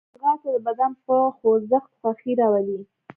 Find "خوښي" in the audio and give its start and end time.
1.99-2.31